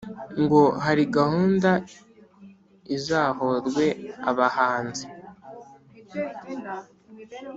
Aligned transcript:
Ngo 0.41 0.61
hari 0.85 1.03
gahunda 1.17 1.69
Izahorwe 2.95 3.85
abahanzi 4.29 5.05